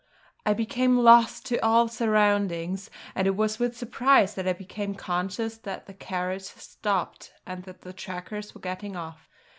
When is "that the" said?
5.59-5.93, 7.65-7.93